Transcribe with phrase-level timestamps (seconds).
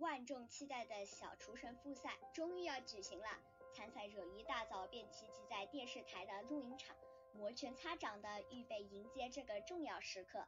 [0.00, 3.26] 万众期待的小厨神复赛终于要举行了，
[3.70, 6.96] 参赛者一大早便齐集在电视台的录音场，
[7.34, 10.42] 摩拳擦掌的预备迎接这个重要时刻。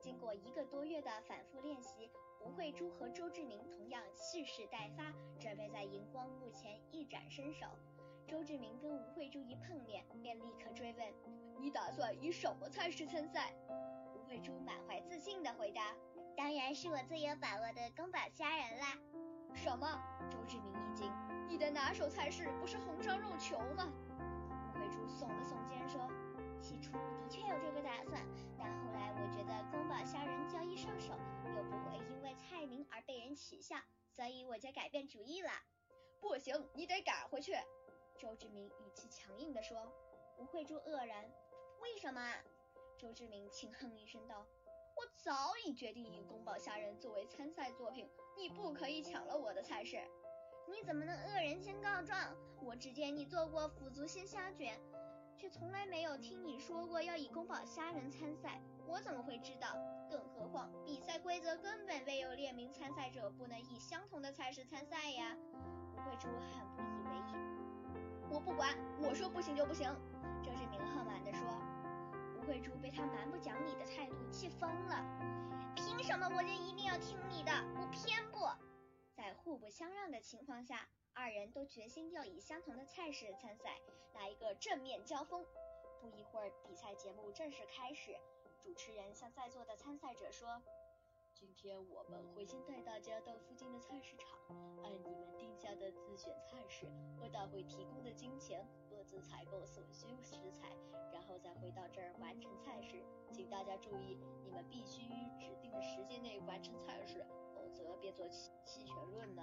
[0.00, 2.10] 经过一个多月的反复练习，
[2.44, 7.66] 吴慧珠和周志明同样蓄势待发，准备在荧光幕前一展身手。
[8.26, 11.14] 周志明跟吴慧珠一碰面，便立刻追问
[11.62, 13.54] ：“你打算以什么菜式参赛？”
[14.16, 15.94] 吴慧珠满怀自信的回答
[16.46, 18.96] ：“当然是我最有把握的宫保虾仁啦。”
[19.52, 20.00] 什么？
[20.30, 21.12] 周志明一惊，
[21.48, 23.92] 你的拿手菜式不是红烧肉球吗？
[24.48, 26.08] 吴慧珠耸了耸肩说
[26.62, 28.24] ：“起初的确有这个打算，
[28.56, 31.14] 但后来我觉得宫保虾仁较易上手，
[31.56, 33.74] 又不会因为菜名而被人取笑，
[34.12, 35.50] 所以我就改变主意了。”
[36.22, 37.54] 不行，你得改回去。
[38.20, 39.92] 周志明语气强硬地说。
[40.38, 41.24] 吴慧珠愕然
[41.82, 42.20] ：“为什么？”
[42.96, 44.46] 周志明轻哼一声道
[44.96, 49.98] ：“我早已决定以宫保虾仁作为参赛作品，你不可以抢了我的菜式。”
[50.68, 52.34] 你怎么能恶人先告状？
[52.60, 54.80] 我只见你做过腐竹鲜虾卷，
[55.36, 59.76] 却从来没有听你说过要以宫保虾仁参赛，我怎么会知道？
[60.10, 65.36] 更何况比赛规则根本未有列明参赛者不能以相同的菜式参赛呀！
[65.92, 67.34] 吴慧珠很不以为意。
[68.28, 69.88] 我不管，我说不行就不行。
[72.46, 72.52] 周志明恨满地说。
[72.52, 75.04] 吴慧珠被他蛮不讲理的态度气疯了。
[75.74, 77.50] 凭什么我就一定要听你的？
[77.74, 78.38] 我偏不！
[79.14, 83.80] 在互不相让的情况下，二人都决心要以相同的菜式参赛，
[84.14, 85.44] 来一个正面交锋。
[86.00, 88.16] 不一会儿，比赛节目正式开始。
[88.60, 90.62] 主持人向在座的参赛者说
[91.34, 94.26] ：“今天我们会先带大家到附近的菜市场，
[95.76, 100.68] 的自选菜式和大会提供的金钱，各自采购所需食材，
[101.12, 103.04] 然后再回到这儿完成菜式。
[103.32, 105.02] 请大家注意，你们必须
[105.38, 109.42] 指定的时间内完成菜式。”否则别做弃弃权论呢。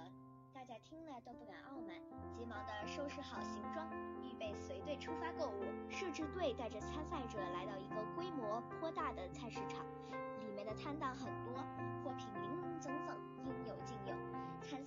[0.52, 1.94] 大家听了都不敢傲慢，
[2.32, 3.86] 急忙的收拾好行装，
[4.22, 5.62] 预备随队出发购物。
[5.90, 9.84] 摄制队带着参赛者来到一个规模颇大的菜市场，
[10.40, 11.54] 里面的摊档很多，
[12.02, 12.23] 货品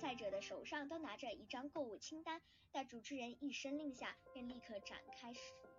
[0.08, 2.40] 赛者的手上都拿着一张购物清单，
[2.72, 5.30] 待主持人一声令下，便立刻展开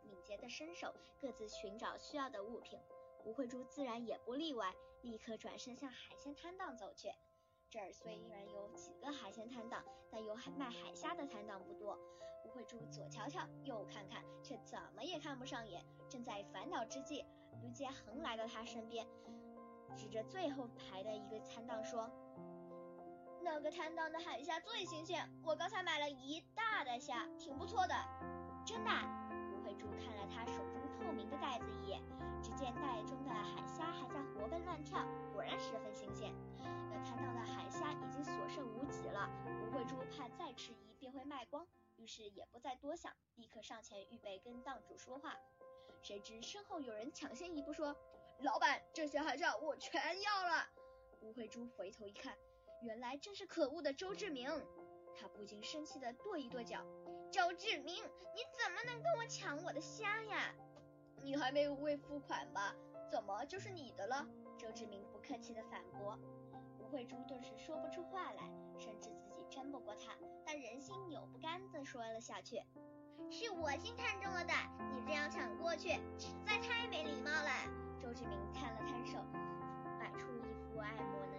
[0.03, 2.79] 敏捷的身手，各自寻找需要的物品。
[3.25, 7.09] 吴慧珠自然也不例外，立刻转身向海鲜摊档走去。
[7.71, 11.97] 这儿虽然有几个海鲜摊档，但有卖海虾的摊档不多。
[12.45, 15.83] 吴慧珠左瞧瞧，右看看，却怎么也看不上眼。
[16.07, 17.25] 正在烦恼之际，
[17.63, 19.07] 卢杰恒来到他身边，
[19.97, 22.07] 指着最后排的一个摊档说
[23.41, 27.95] ：“那个摊档的海虾最新鲜，我刚才买了一大袋虾，挺不错的。”
[28.65, 28.91] 真的？
[29.51, 32.01] 吴慧珠看了他手中透明的袋子一眼，
[32.41, 35.03] 只见袋中的海虾还在活蹦乱跳。
[35.33, 36.33] 果然十分新鲜，
[36.89, 39.29] 那摊档的海虾已经所剩无几了。
[39.45, 41.65] 吴慧珠怕再迟疑便会卖光，
[41.97, 45.35] 于是也不再多想，立刻上前预备跟档主说话。
[46.01, 47.95] 谁知身后有人抢先一步说
[48.41, 50.67] ：“老板，这些海虾我全要了。”
[51.21, 52.37] 吴慧珠回头一看，
[52.81, 54.49] 原来正是可恶的周志明，
[55.15, 56.85] 他不禁生气的跺一跺脚
[57.31, 60.53] ：“周志明，你怎么能跟我抢我的虾呀？
[61.21, 62.73] 你还没有未付款吧？
[63.11, 64.25] 怎么就是你的了？”
[64.57, 66.17] 周志明不客气的反驳，
[66.79, 72.61] 吴慧珠顿时说不出话来，深知自己争不过他，但人心扭不干的说了下去
[73.29, 74.53] ：“是我先看中了的，
[74.95, 77.51] 你这样抢过去，实在太没礼貌了。”
[78.01, 79.17] 周志明摊了摊手，
[79.99, 81.38] 摆出一副爱莫能：“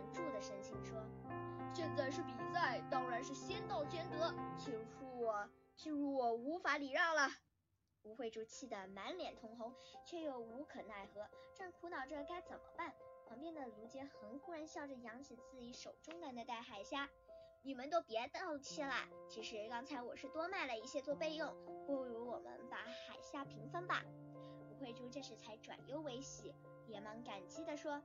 [2.00, 5.46] 现在是比赛，当然是先到先得，请恕我，
[5.76, 7.28] 请恕我无法礼让了。”
[8.04, 9.74] 吴慧珠气得满脸通红，
[10.06, 12.94] 却又无可奈何，正苦恼着该怎么办。
[13.28, 17.06] 旁边的卢杰恒忽然笑着扬起自己手中的那袋海虾，
[17.60, 18.94] 你们都别斗气了，
[19.28, 21.54] 其实刚才我是多买了一些做备用，
[21.86, 24.02] 不如我们把海虾平分吧。
[24.70, 26.54] 吴慧珠这时才转忧为喜，
[26.86, 28.02] 连忙感激地说，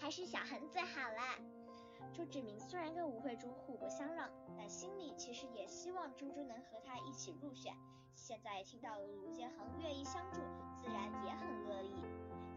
[0.00, 1.65] 还是小恒最好了。
[2.12, 7.74] 周志明虽然跟吴慧珠互不相让，但心里其实也希望猪猪能和他一起入选。
[8.14, 10.40] 现在听到卢杰恒愿意相助，
[10.80, 12.02] 自然也很乐意。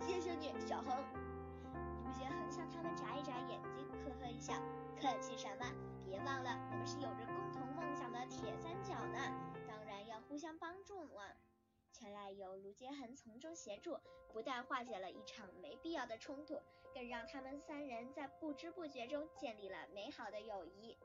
[0.01, 0.95] 谢谢你，小恒。
[2.05, 4.53] 吴杰恒向他们眨一眨眼睛，呵呵一笑，
[4.99, 5.65] 客气什么？
[6.05, 9.19] 别忘了，我们是有着共同梦想的铁三角呢，
[9.67, 11.21] 当然要互相帮助嘛。
[11.99, 13.99] 前来由卢杰恒从中协助，
[14.31, 16.57] 不但化解了一场没必要的冲突，
[16.93, 20.97] 更让他们三人在不知不觉中建立了美好的友谊。